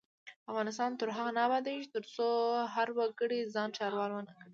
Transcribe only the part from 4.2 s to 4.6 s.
ګڼي.